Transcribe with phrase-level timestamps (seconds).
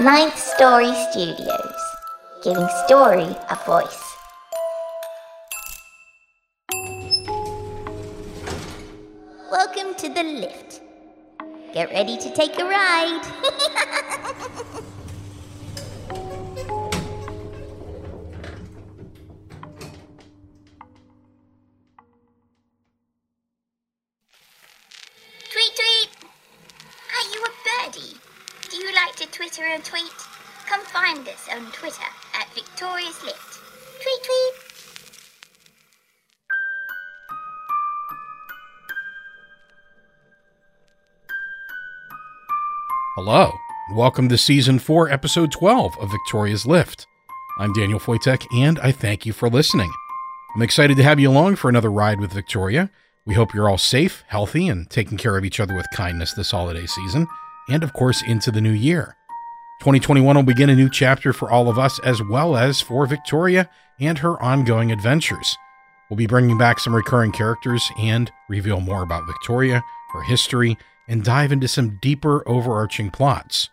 [0.00, 1.74] Ninth Story Studios,
[2.42, 4.16] giving story a voice.
[9.50, 10.80] Welcome to the lift.
[11.74, 13.26] Get ready to take a ride.
[43.22, 43.52] Hello,
[43.86, 47.06] and welcome to Season 4, Episode 12 of Victoria's Lift.
[47.58, 49.92] I'm Daniel Foytik, and I thank you for listening.
[50.56, 52.90] I'm excited to have you along for another ride with Victoria.
[53.26, 56.52] We hope you're all safe, healthy, and taking care of each other with kindness this
[56.52, 57.26] holiday season,
[57.68, 59.18] and of course, into the new year.
[59.80, 63.68] 2021 will begin a new chapter for all of us, as well as for Victoria
[64.00, 65.58] and her ongoing adventures.
[66.08, 70.78] We'll be bringing back some recurring characters and reveal more about Victoria, her history,
[71.10, 73.68] and dive into some deeper overarching plots.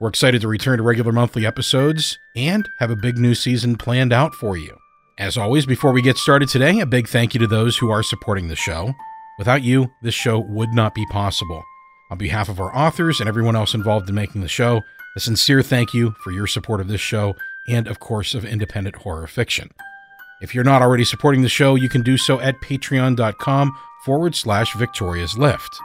[0.00, 4.14] We're excited to return to regular monthly episodes and have a big new season planned
[4.14, 4.78] out for you.
[5.18, 8.02] As always, before we get started today, a big thank you to those who are
[8.02, 8.94] supporting the show.
[9.38, 11.62] Without you, this show would not be possible.
[12.10, 14.80] On behalf of our authors and everyone else involved in making the show,
[15.14, 17.36] a sincere thank you for your support of this show
[17.68, 19.70] and, of course, of independent horror fiction.
[20.40, 24.74] If you're not already supporting the show, you can do so at patreon.com forward slash
[24.74, 25.78] Victoria's Lift.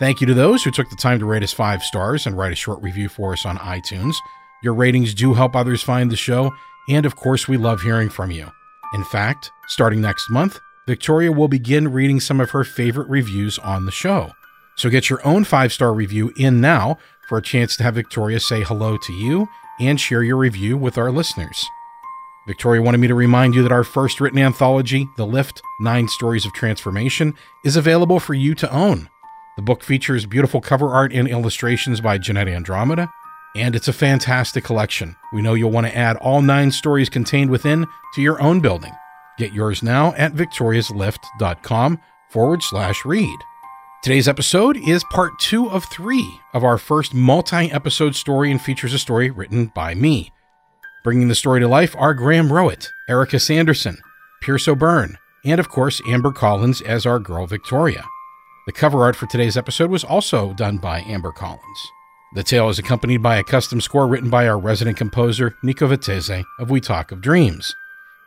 [0.00, 2.52] Thank you to those who took the time to rate us five stars and write
[2.52, 4.14] a short review for us on iTunes.
[4.62, 6.52] Your ratings do help others find the show,
[6.88, 8.50] and of course, we love hearing from you.
[8.92, 13.86] In fact, starting next month, Victoria will begin reading some of her favorite reviews on
[13.86, 14.32] the show.
[14.76, 16.98] So get your own five star review in now
[17.28, 19.48] for a chance to have Victoria say hello to you
[19.80, 21.64] and share your review with our listeners.
[22.46, 26.44] Victoria wanted me to remind you that our first written anthology, The Lift Nine Stories
[26.44, 29.08] of Transformation, is available for you to own.
[29.56, 33.08] The book features beautiful cover art and illustrations by Jeanette Andromeda,
[33.54, 35.14] and it's a fantastic collection.
[35.32, 38.92] We know you'll want to add all nine stories contained within to your own building.
[39.38, 42.00] Get yours now at victoriaslift.com
[42.30, 43.38] forward slash read.
[44.02, 48.92] Today's episode is part two of three of our first multi episode story and features
[48.92, 50.32] a story written by me.
[51.04, 53.98] Bringing the story to life are Graham Rowett, Erica Sanderson,
[54.42, 58.04] Pierce O'Byrne, and of course Amber Collins as our girl Victoria.
[58.66, 61.92] The cover art for today's episode was also done by Amber Collins.
[62.34, 66.42] The tale is accompanied by a custom score written by our resident composer, Nico Vettese
[66.58, 67.76] of We Talk of Dreams.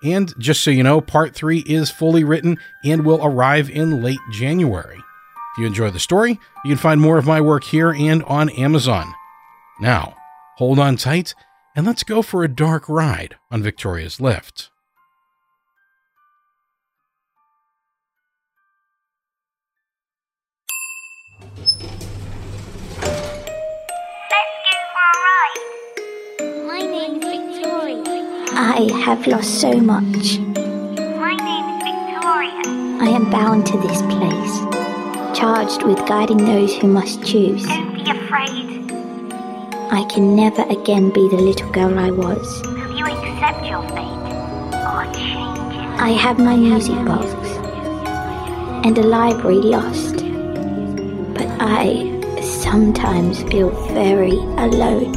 [0.03, 4.19] And just so you know, part three is fully written and will arrive in late
[4.31, 4.97] January.
[4.97, 8.51] If you enjoy the story, you can find more of my work here and on
[8.51, 9.11] Amazon.
[9.79, 10.15] Now,
[10.57, 11.33] hold on tight
[11.75, 14.69] and let's go for a dark ride on Victoria's Lift.
[28.69, 30.39] I have lost so much.
[30.39, 32.63] My name is Victoria.
[33.01, 34.55] I am bound to this place,
[35.33, 37.65] charged with guiding those who must choose.
[37.65, 38.91] Don't be afraid.
[39.89, 42.61] I can never again be the little girl I was.
[42.63, 44.27] Will you accept your fate
[44.91, 46.01] or change it?
[46.01, 47.31] I have my music box
[48.85, 50.17] and a library lost.
[51.33, 55.13] But I sometimes feel very alone.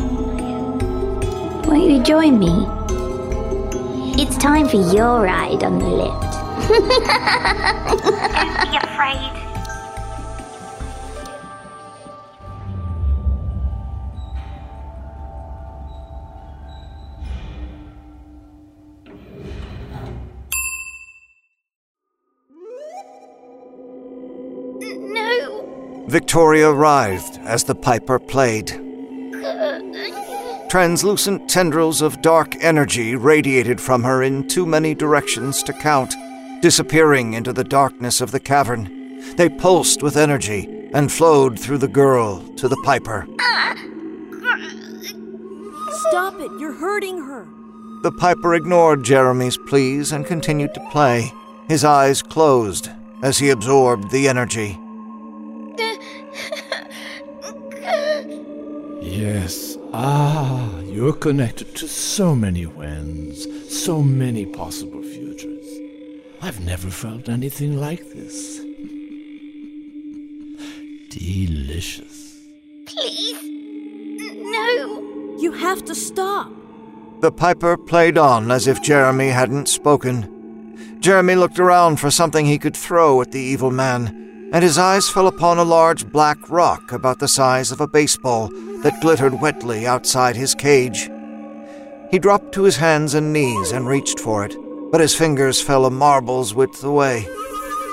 [1.64, 2.79] Won't you join me?
[4.40, 6.32] Time for your ride on the lift.
[6.66, 9.32] Don't be afraid.
[25.12, 26.06] No.
[26.08, 28.79] Victoria writhed as the piper played.
[30.70, 36.14] Translucent tendrils of dark energy radiated from her in too many directions to count,
[36.62, 39.34] disappearing into the darkness of the cavern.
[39.34, 43.26] They pulsed with energy and flowed through the girl to the piper.
[46.08, 46.52] Stop it!
[46.60, 47.48] You're hurting her!
[48.04, 51.32] The piper ignored Jeremy's pleas and continued to play,
[51.66, 52.90] his eyes closed
[53.24, 54.78] as he absorbed the energy.
[59.02, 59.69] Yes.
[59.92, 65.66] Ah, you're connected to so many whens, so many possible futures.
[66.42, 68.60] I've never felt anything like this.
[71.10, 72.38] Delicious.
[72.86, 73.38] Please.
[73.42, 75.36] No.
[75.38, 76.50] You have have to stop.
[77.20, 80.98] The piper played on as if Jeremy hadn't spoken.
[81.00, 85.08] Jeremy looked around for something he could throw at the evil man, and his eyes
[85.08, 88.50] fell upon a large black rock about the size of a baseball
[88.82, 91.08] that glittered wetly outside his cage.
[92.10, 94.56] He dropped to his hands and knees and reached for it,
[94.90, 97.26] but his fingers fell a marble's width away.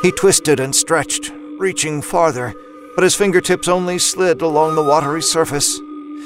[0.02, 2.54] He twisted and stretched, reaching farther,
[2.96, 5.80] but his fingertips only slid along the watery surface.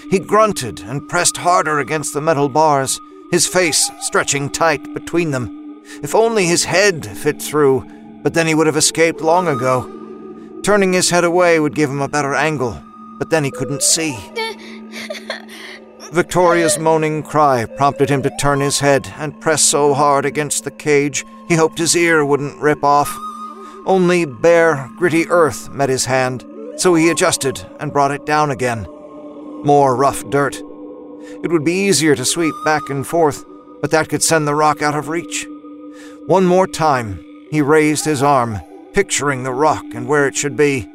[0.09, 2.99] He grunted and pressed harder against the metal bars,
[3.31, 5.81] his face stretching tight between them.
[6.01, 7.85] If only his head fit through,
[8.23, 9.89] but then he would have escaped long ago.
[10.63, 12.81] Turning his head away would give him a better angle,
[13.17, 14.17] but then he couldn't see.
[16.11, 20.71] Victoria's moaning cry prompted him to turn his head and press so hard against the
[20.71, 23.17] cage he hoped his ear wouldn't rip off.
[23.85, 26.45] Only bare, gritty earth met his hand,
[26.77, 28.85] so he adjusted and brought it down again.
[29.63, 30.55] More rough dirt.
[30.55, 33.45] It would be easier to sweep back and forth,
[33.79, 35.45] but that could send the rock out of reach.
[36.27, 38.59] One more time, he raised his arm,
[38.93, 40.89] picturing the rock and where it should be.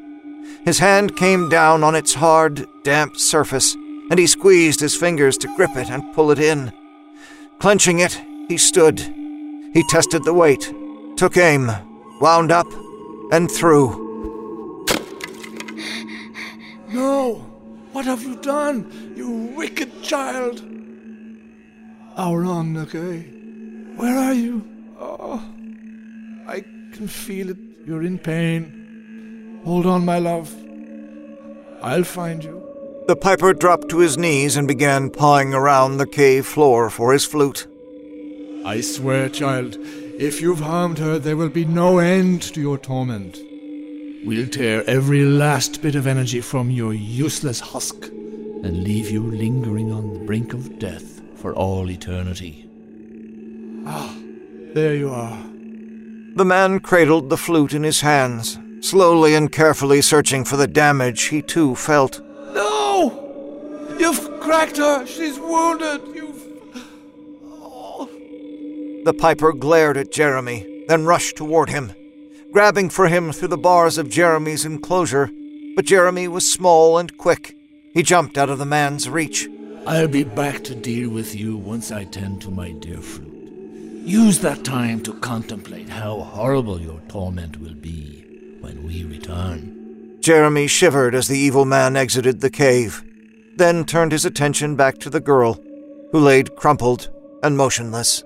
[0.65, 3.77] His hand came down on its hard, damp surface,
[4.11, 6.73] and he squeezed his fingers to grip it and pull it in.
[7.59, 9.01] Clenching it, he stood.
[9.01, 10.73] He tested the weight,
[11.17, 11.71] took aim,
[12.21, 12.67] wound up,
[13.33, 14.85] and threw.
[16.89, 17.45] No!
[17.93, 20.63] What have you done, you wicked child?
[22.17, 24.67] How wrong, Where are you?
[24.99, 25.43] Oh,
[26.47, 26.61] I
[26.93, 27.57] can feel it.
[27.87, 29.61] You're in pain.
[29.65, 30.55] Hold on, my love.
[31.83, 32.66] I'll find you.
[33.07, 37.25] The piper dropped to his knees and began pawing around the cave floor for his
[37.25, 37.69] flute.
[38.65, 39.77] I swear, child,
[40.19, 43.39] if you've harmed her, there will be no end to your torment.
[44.25, 49.93] We'll tear every last bit of energy from your useless husk and leave you lingering
[49.93, 52.69] on the brink of death for all eternity.
[53.87, 54.17] Ah,
[54.75, 55.39] there you are.
[56.35, 61.23] The man cradled the flute in his hands, slowly and carefully searching for the damage
[61.27, 62.21] he too felt.
[63.99, 64.11] No!
[64.11, 65.07] You've cracked her!
[65.07, 66.15] She's wounded!
[66.15, 66.43] You've.
[67.45, 68.09] Oh.
[69.05, 71.93] The piper glared at Jeremy, then rushed toward him,
[72.53, 75.31] grabbing for him through the bars of Jeremy's enclosure.
[75.75, 77.55] But Jeremy was small and quick.
[77.93, 79.49] He jumped out of the man's reach.
[79.87, 83.33] I'll be back to deal with you once I tend to my dear flute.
[84.05, 90.19] Use that time to contemplate how horrible your torment will be when we return.
[90.21, 93.03] Jeremy shivered as the evil man exited the cave,
[93.57, 95.55] then turned his attention back to the girl,
[96.13, 97.11] who laid crumpled
[97.43, 98.23] and motionless.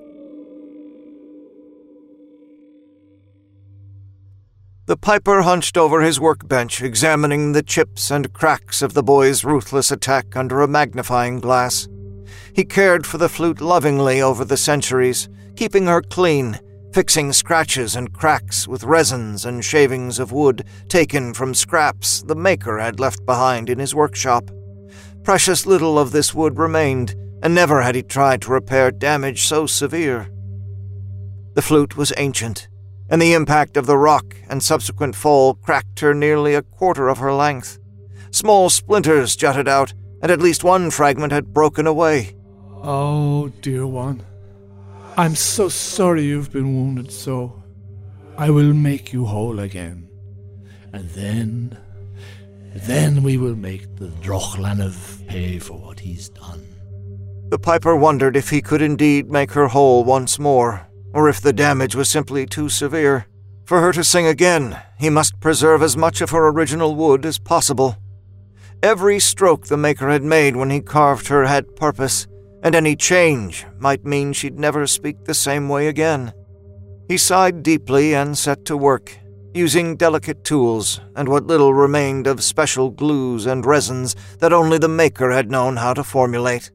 [4.86, 9.92] The piper hunched over his workbench, examining the chips and cracks of the boy's ruthless
[9.92, 11.88] attack under a magnifying glass.
[12.54, 16.58] He cared for the flute lovingly over the centuries, keeping her clean,
[16.92, 22.78] fixing scratches and cracks with resins and shavings of wood taken from scraps the maker
[22.80, 24.50] had left behind in his workshop.
[25.22, 29.67] Precious little of this wood remained, and never had he tried to repair damage so
[29.67, 30.28] severe.
[31.55, 32.69] The flute was ancient,
[33.08, 37.19] and the impact of the rock and subsequent fall cracked her nearly a quarter of
[37.19, 37.78] her length.
[38.31, 39.92] Small splinters jutted out,
[40.23, 42.37] and at least one fragment had broken away.
[42.83, 44.23] Oh, dear one.
[45.16, 47.62] I'm so sorry you've been wounded so.
[48.38, 50.09] I will make you whole again.
[50.92, 51.78] And then.
[52.74, 56.66] Then we will make the Drochlanov pay for what he's done.
[57.48, 61.52] The piper wondered if he could indeed make her whole once more, or if the
[61.52, 63.26] damage was simply too severe.
[63.64, 67.38] For her to sing again, he must preserve as much of her original wood as
[67.38, 67.96] possible.
[68.82, 72.26] Every stroke the maker had made when he carved her had purpose,
[72.62, 76.32] and any change might mean she'd never speak the same way again.
[77.08, 79.18] He sighed deeply and set to work,
[79.54, 84.88] using delicate tools and what little remained of special glues and resins that only the
[84.88, 86.71] maker had known how to formulate.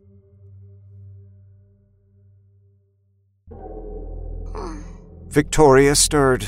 [5.29, 6.47] Victoria stirred.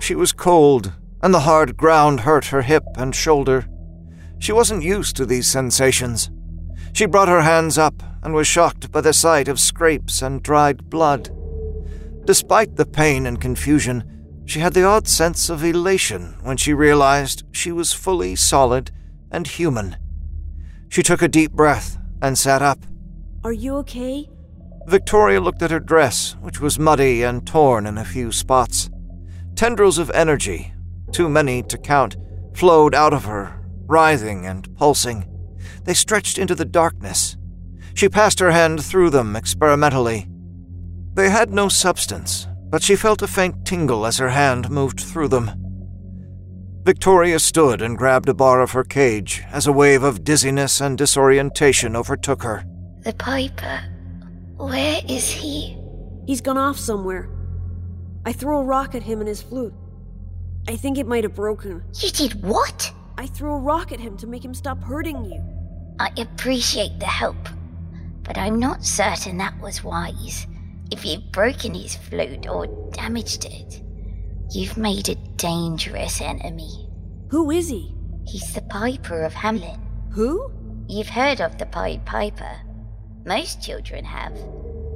[0.00, 3.68] She was cold, and the hard ground hurt her hip and shoulder.
[4.38, 6.30] She wasn't used to these sensations.
[6.92, 10.90] She brought her hands up and was shocked by the sight of scrapes and dried
[10.90, 11.30] blood.
[12.24, 14.11] Despite the pain and confusion,
[14.52, 18.90] she had the odd sense of elation when she realized she was fully solid
[19.30, 19.96] and human.
[20.90, 22.84] She took a deep breath and sat up.
[23.44, 24.28] Are you okay?
[24.86, 28.90] Victoria looked at her dress, which was muddy and torn in a few spots.
[29.54, 30.74] Tendrils of energy,
[31.12, 32.18] too many to count,
[32.52, 35.26] flowed out of her, writhing and pulsing.
[35.84, 37.38] They stretched into the darkness,
[37.94, 40.28] She passed her hand through them experimentally.
[41.14, 45.28] They had no substance, but she felt a faint tingle as her hand moved through
[45.28, 45.50] them.
[46.84, 50.96] Victoria stood and grabbed a bar of her cage as a wave of dizziness and
[50.96, 52.64] disorientation overtook her.
[53.04, 53.82] The Piper.
[54.56, 55.76] Where is he?
[56.26, 57.28] He's gone off somewhere.
[58.24, 59.74] I threw a rock at him and his flute.
[60.66, 61.84] I think it might have broken.
[62.00, 62.90] You did what?
[63.18, 65.42] I threw a rock at him to make him stop hurting you.
[66.00, 67.50] I appreciate the help,
[68.22, 70.46] but I'm not certain that was wise.
[70.92, 73.82] If you've broken his flute or damaged it,
[74.50, 76.86] you've made a dangerous enemy.
[77.30, 77.94] Who is he?
[78.26, 79.80] He's the Piper of Hamelin.
[80.12, 80.52] Who?
[80.90, 82.60] You've heard of the Pied Piper.
[83.24, 84.34] Most children have.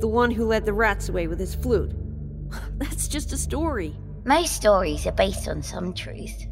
[0.00, 1.94] The one who led the rats away with his flute.
[2.76, 3.96] That's just a story.
[4.26, 6.46] Most stories are based on some truth.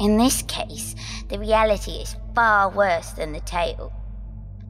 [0.00, 0.94] In this case,
[1.28, 3.92] the reality is far worse than the tale.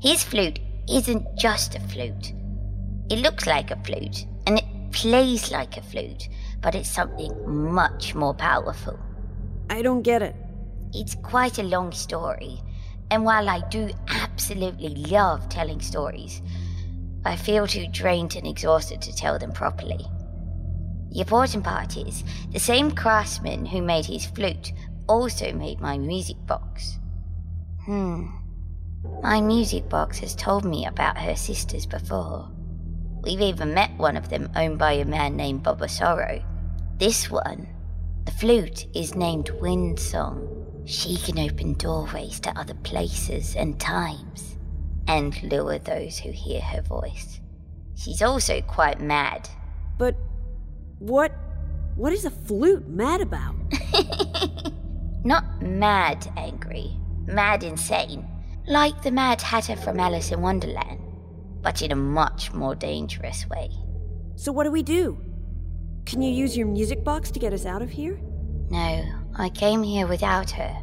[0.00, 0.58] His flute
[0.88, 2.32] isn't just a flute.
[3.10, 6.28] It looks like a flute, and it plays like a flute,
[6.60, 8.98] but it's something much more powerful.
[9.70, 10.36] I don't get it.
[10.92, 12.60] It's quite a long story,
[13.10, 16.42] and while I do absolutely love telling stories,
[17.24, 20.06] I feel too drained and exhausted to tell them properly.
[21.10, 22.22] The important part is
[22.52, 24.72] the same craftsman who made his flute
[25.06, 26.98] also made my music box.
[27.84, 28.26] Hmm.
[29.22, 32.50] My music box has told me about her sisters before.
[33.22, 36.42] We've even met one of them owned by a man named Boba Sorrow.
[36.98, 37.68] This one,
[38.24, 40.82] the flute, is named Wind Song.
[40.86, 44.56] She can open doorways to other places and times
[45.06, 47.40] and lure those who hear her voice.
[47.94, 49.48] She's also quite mad.
[49.98, 50.14] But
[50.98, 51.32] what
[51.96, 53.56] what is a flute mad about?
[55.24, 56.96] Not mad angry,
[57.26, 58.24] mad insane,
[58.68, 60.97] like the Mad Hatter from Alice in Wonderland,
[61.68, 63.68] but in a much more dangerous way.
[64.36, 65.18] So what do we do?
[66.06, 68.18] Can you use your music box to get us out of here?
[68.70, 69.04] No,
[69.36, 70.74] I came here without her.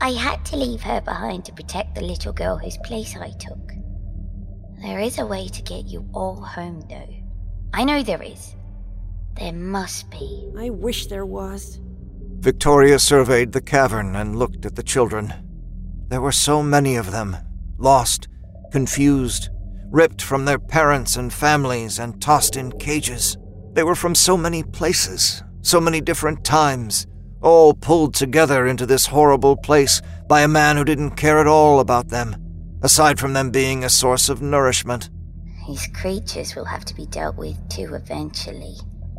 [0.00, 3.72] I had to leave her behind to protect the little girl whose place I took.
[4.80, 7.12] There is a way to get you all home, though.
[7.74, 8.54] I know there is.
[9.34, 10.52] There must be.
[10.56, 11.80] I wish there was.
[12.38, 15.34] Victoria surveyed the cavern and looked at the children.
[16.10, 17.36] There were so many of them,
[17.76, 18.28] lost,
[18.70, 19.48] confused,
[19.90, 23.36] ripped from their parents and families and tossed in cages.
[23.72, 27.06] They were from so many places, so many different times,
[27.42, 31.80] all pulled together into this horrible place by a man who didn't care at all
[31.80, 32.36] about them,
[32.82, 35.10] aside from them being a source of nourishment.
[35.66, 38.76] These creatures will have to be dealt with too eventually.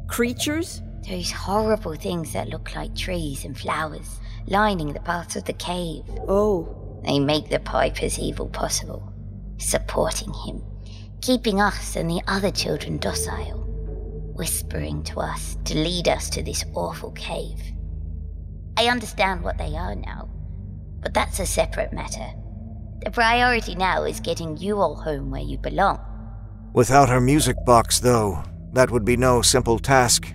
[0.08, 0.82] Creatures?
[1.08, 6.04] Those horrible things that look like trees and flowers lining the paths of the cave.
[6.28, 9.14] Oh, They make the Piper's evil possible,
[9.58, 10.62] supporting him,
[11.22, 13.64] keeping us and the other children docile,
[14.36, 17.62] whispering to us to lead us to this awful cave.
[18.78, 20.30] I understand what they are now,
[21.02, 22.30] but that's a separate matter.
[23.04, 26.00] The priority now is getting you all home where you belong.
[26.74, 30.34] Without her music box, though, that would be no simple task.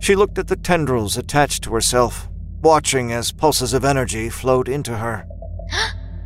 [0.00, 2.28] She looked at the tendrils attached to herself,
[2.60, 5.27] watching as pulses of energy flowed into her.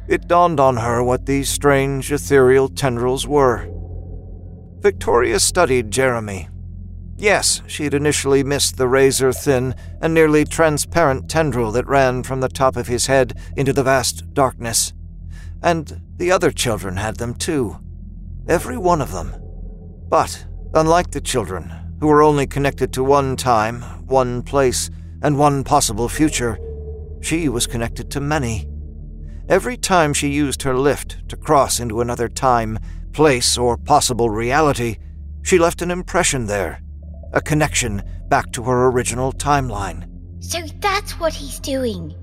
[0.08, 3.68] It dawned on her what these strange, ethereal tendrils were.
[4.80, 6.48] Victoria studied Jeremy.
[7.16, 12.48] Yes, she'd initially missed the razor thin and nearly transparent tendril that ran from the
[12.48, 14.92] top of his head into the vast darkness.
[15.62, 17.78] And the other children had them too.
[18.48, 19.36] Every one of them.
[20.08, 24.90] But, unlike the children, who were only connected to one time, one place,
[25.22, 26.58] and one possible future,
[27.20, 28.68] she was connected to many.
[29.48, 32.78] Every time she used her lift to cross into another time,
[33.12, 34.98] place, or possible reality,
[35.42, 36.80] she left an impression there,
[37.32, 40.08] a connection back to her original timeline.
[40.40, 42.14] So that's what he's doing.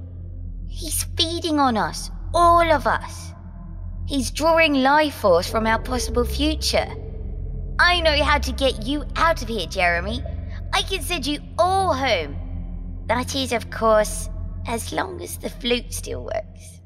[0.68, 3.34] He's feeding on us, all of us.
[4.08, 6.88] He's drawing life force from our possible future.
[7.80, 10.24] I know how to get you out of here, Jeremy.
[10.74, 12.36] I can send you all home.
[13.08, 14.30] That is, of course,
[14.68, 16.78] as long as the flute still works.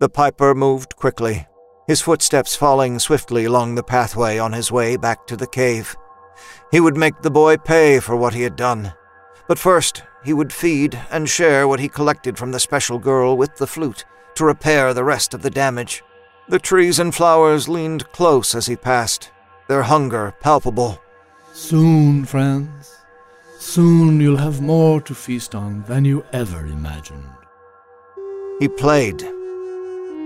[0.00, 1.46] The piper moved quickly,
[1.86, 5.94] his footsteps falling swiftly along the pathway on his way back to the cave.
[6.72, 8.94] He would make the boy pay for what he had done.
[9.46, 13.56] But first, he would feed and share what he collected from the special girl with
[13.56, 16.02] the flute to repair the rest of the damage.
[16.48, 19.30] The trees and flowers leaned close as he passed,
[19.68, 20.98] their hunger palpable.
[21.52, 22.96] Soon, friends.
[23.58, 27.28] Soon you'll have more to feast on than you ever imagined.
[28.60, 29.22] He played.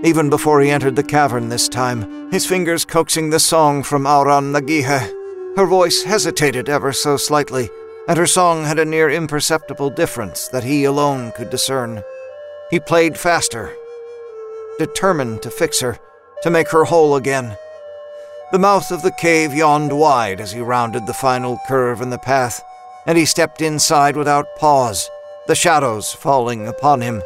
[0.03, 4.51] Even before he entered the cavern this time, his fingers coaxing the song from Auran
[4.51, 7.69] Nagiha, her voice hesitated ever so slightly,
[8.07, 12.03] and her song had a near imperceptible difference that he alone could discern.
[12.69, 13.73] He played faster,
[14.77, 15.97] determined to fix her,
[16.43, 17.57] to make her whole again.
[18.51, 22.19] The mouth of the cave yawned wide as he rounded the final curve in the
[22.19, 22.61] path,
[23.07, 25.09] and he stepped inside without pause,
[25.47, 27.23] the shadows falling upon him.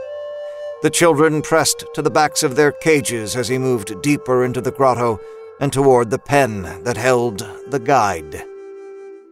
[0.81, 4.71] The children pressed to the backs of their cages as he moved deeper into the
[4.71, 5.19] grotto
[5.59, 8.45] and toward the pen that held the guide.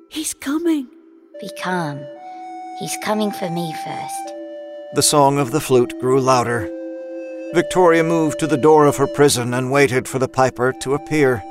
[0.10, 0.88] He's coming.
[1.40, 2.06] Be calm.
[2.80, 4.34] He's coming for me first.
[4.94, 6.70] The song of the flute grew louder.
[7.54, 11.42] Victoria moved to the door of her prison and waited for the piper to appear.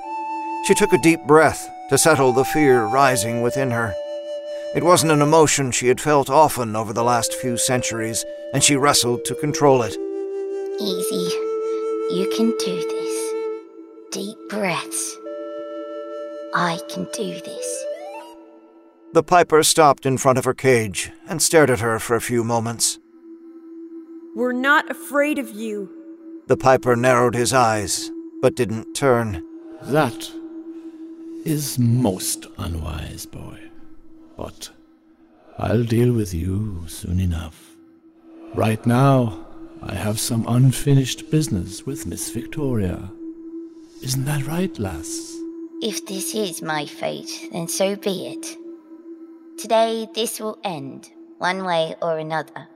[0.66, 3.94] She took a deep breath to settle the fear rising within her.
[4.74, 8.76] It wasn't an emotion she had felt often over the last few centuries, and she
[8.76, 9.96] wrestled to control it.
[10.80, 11.34] Easy.
[12.14, 13.32] You can do this.
[14.12, 15.16] Deep breaths.
[16.54, 17.84] I can do this.
[19.12, 22.44] The piper stopped in front of her cage and stared at her for a few
[22.44, 22.98] moments.
[24.34, 25.90] We're not afraid of you.
[26.46, 28.10] The piper narrowed his eyes,
[28.42, 29.42] but didn't turn.
[29.82, 30.30] That
[31.44, 33.58] is most unwise, boy.
[34.36, 34.70] But
[35.58, 37.75] I'll deal with you soon enough.
[38.56, 39.46] Right now,
[39.82, 43.12] I have some unfinished business with Miss Victoria.
[44.00, 45.36] Isn't that right, lass?
[45.82, 48.56] If this is my fate, then so be it.
[49.58, 52.66] Today, this will end, one way or another.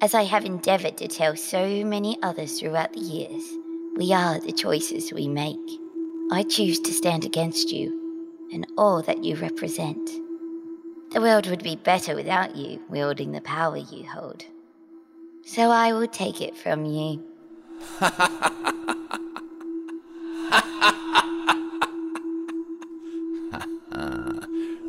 [0.00, 3.44] As I have endeavored to tell so many others throughout the years,
[3.98, 5.58] we are the choices we make.
[6.32, 10.08] I choose to stand against you and all that you represent.
[11.12, 14.46] The world would be better without you wielding the power you hold.
[15.44, 17.24] So I will take it from you.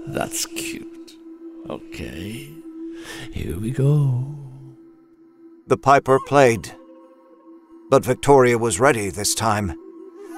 [0.08, 1.18] That's cute.
[1.70, 2.50] Okay,
[3.32, 4.36] here we go.
[5.68, 6.74] The piper played.
[7.90, 9.74] But Victoria was ready this time.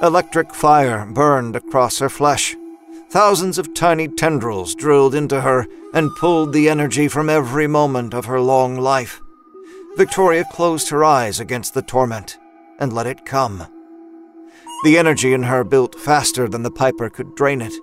[0.02, 2.56] Electric fire burned across her flesh.
[3.10, 8.26] Thousands of tiny tendrils drilled into her and pulled the energy from every moment of
[8.26, 9.23] her long life.
[9.96, 12.40] Victoria closed her eyes against the torment
[12.80, 13.68] and let it come.
[14.84, 17.74] The energy in her built faster than the piper could drain it.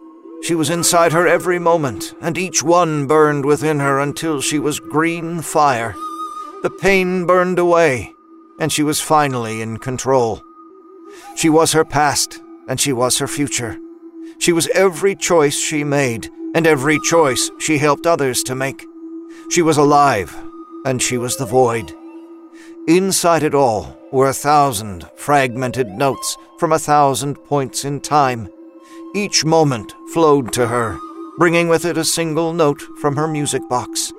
[0.43, 4.81] She was inside her every moment, and each one burned within her until she was
[4.81, 5.95] green fire.
[6.63, 8.13] The pain burned away,
[8.59, 10.43] and she was finally in control.
[11.37, 13.79] She was her past, and she was her future.
[14.39, 18.85] She was every choice she made, and every choice she helped others to make.
[19.51, 20.37] She was alive,
[20.85, 21.95] and she was the void.
[22.89, 28.49] Inside it all were a thousand fragmented notes from a thousand points in time.
[29.15, 30.99] Each moment flowed to her,
[31.39, 34.13] bringing with it a single note from her music box.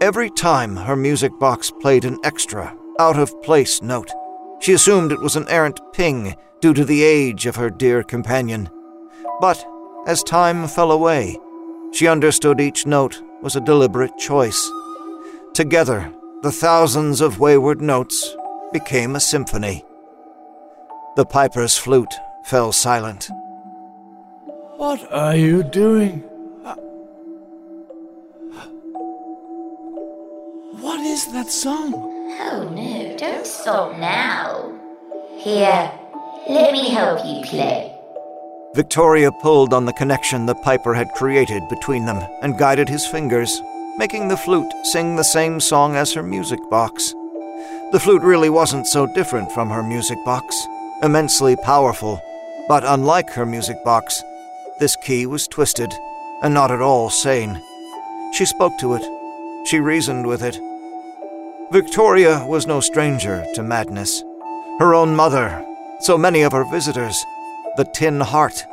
[0.00, 4.10] Every time her music box played an extra, out of place note,
[4.60, 8.70] she assumed it was an errant ping due to the age of her dear companion.
[9.40, 9.64] But
[10.06, 11.36] as time fell away,
[11.92, 14.70] she understood each note was a deliberate choice.
[15.54, 16.12] Together,
[16.42, 18.36] the thousands of wayward notes
[18.72, 19.84] became a symphony.
[21.16, 23.28] The piper's flute fell silent.
[24.76, 26.22] What are you doing?
[26.64, 26.74] Uh,
[30.80, 31.92] What is that song?
[32.40, 34.78] Oh no, don't stop now.
[35.38, 35.90] Here,
[36.48, 37.94] let me help you play.
[38.74, 43.60] Victoria pulled on the connection the piper had created between them and guided his fingers,
[43.98, 47.12] making the flute sing the same song as her music box.
[47.90, 50.54] The flute really wasn't so different from her music box,
[51.02, 52.22] immensely powerful,
[52.68, 54.22] but unlike her music box,
[54.78, 55.92] this key was twisted
[56.42, 57.60] and not at all sane.
[58.32, 59.66] She spoke to it.
[59.66, 60.60] She reasoned with it.
[61.72, 64.22] Victoria was no stranger to madness.
[64.78, 65.66] Her own mother,
[65.98, 67.20] so many of her visitors,
[67.76, 68.64] the Tin Heart.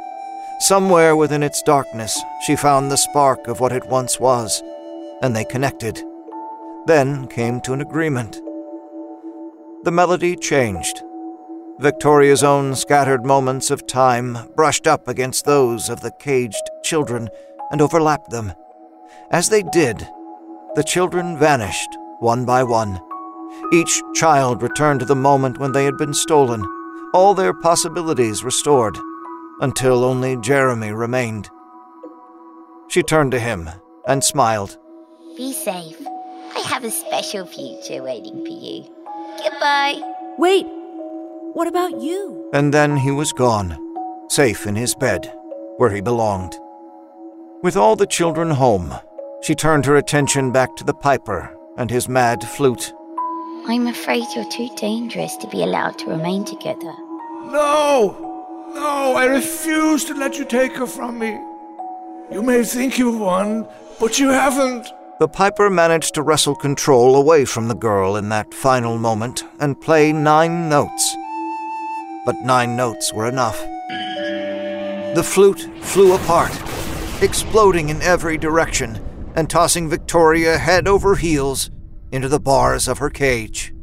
[0.59, 4.61] Somewhere within its darkness, she found the spark of what it once was,
[5.25, 6.01] and they connected.
[6.85, 8.39] Then came to an agreement.
[9.83, 11.01] The melody changed.
[11.79, 17.27] Victoria's own scattered moments of time brushed up against those of the caged children
[17.71, 18.53] and overlapped them.
[19.31, 20.07] As they did,
[20.75, 23.01] the children vanished one by one.
[23.73, 26.63] Each child returned to the moment when they had been stolen,
[27.13, 28.95] all their possibilities restored,
[29.59, 31.49] until only Jeremy remained.
[32.89, 33.69] She turned to him
[34.07, 34.77] and smiled.
[35.37, 35.99] Be safe.
[36.55, 38.85] I have a special future waiting for you.
[39.43, 39.99] Goodbye.
[40.37, 40.65] Wait!
[41.53, 42.49] What about you?
[42.53, 43.77] And then he was gone,
[44.29, 45.33] safe in his bed,
[45.75, 46.53] where he belonged.
[47.61, 48.93] With all the children home,
[49.41, 52.93] she turned her attention back to the piper and his mad flute.
[53.67, 56.93] I'm afraid you're too dangerous to be allowed to remain together.
[57.45, 58.71] No!
[58.73, 61.39] No, I refuse to let you take her from me.
[62.31, 63.67] You may think you've won,
[63.99, 64.87] but you haven't.
[65.17, 69.80] The piper managed to wrestle control away from the girl in that final moment and
[69.80, 71.15] play nine notes.
[72.25, 73.58] But nine notes were enough.
[75.15, 76.51] The flute flew apart,
[77.21, 78.99] exploding in every direction
[79.38, 81.71] and tossing Victoria head over heels
[82.12, 83.74] into the bars of her cage.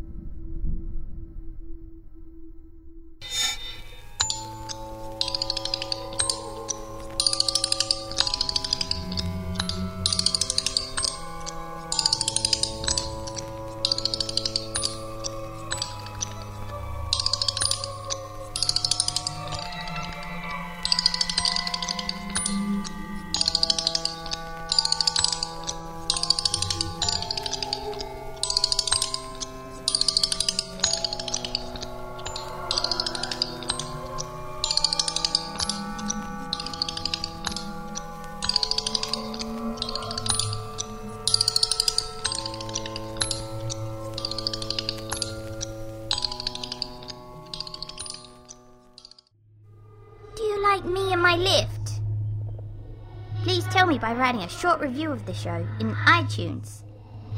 [54.02, 56.82] By writing a short review of the show in iTunes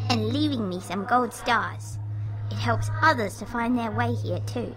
[0.08, 1.98] and leaving me some gold stars.
[2.50, 4.74] It helps others to find their way here too.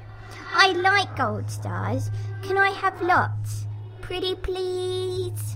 [0.54, 2.12] I like gold stars.
[2.43, 3.67] Can I have lots?
[4.02, 5.56] Pretty please.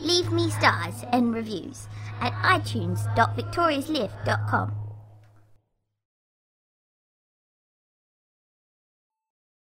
[0.00, 1.88] Leave me stars and reviews
[2.20, 4.83] at itunes.victoriaslift.com.